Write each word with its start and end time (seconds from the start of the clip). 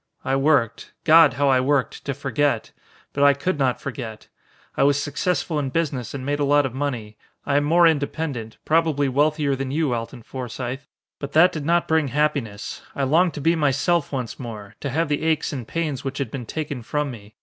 I 0.25 0.35
worked. 0.35 0.93
God, 1.03 1.33
how 1.33 1.47
I 1.49 1.59
worked 1.59 2.05
to 2.05 2.15
forget! 2.15 2.71
But 3.13 3.23
I 3.23 3.35
could 3.35 3.59
not 3.59 3.79
forget. 3.79 4.29
I 4.75 4.81
was 4.81 4.99
successful 4.99 5.59
in 5.59 5.69
business 5.69 6.15
and 6.15 6.25
made 6.25 6.39
a 6.39 6.43
lot 6.43 6.65
of 6.65 6.73
money. 6.73 7.17
I 7.45 7.57
am 7.57 7.65
more 7.65 7.85
independent 7.85 8.57
probably 8.65 9.07
wealthier 9.07 9.55
than 9.55 9.69
you, 9.69 9.93
Alton 9.93 10.23
Forsythe, 10.23 10.81
but 11.19 11.33
that 11.33 11.51
did 11.51 11.67
not 11.67 11.87
bring 11.87 12.07
happiness. 12.07 12.81
I 12.95 13.03
longed 13.03 13.35
to 13.35 13.41
be 13.41 13.55
myself 13.55 14.11
once 14.11 14.39
more, 14.39 14.73
to 14.79 14.89
have 14.89 15.07
the 15.07 15.21
aches 15.21 15.53
and 15.53 15.67
pains 15.67 16.03
which 16.03 16.17
had 16.17 16.31
been 16.31 16.47
taken 16.47 16.81
from 16.81 17.11
me. 17.11 17.35